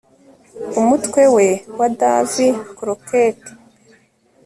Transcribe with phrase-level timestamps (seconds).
[0.79, 1.47] Umutwe we
[1.77, 2.45] wa Davy
[2.77, 3.39] Crockett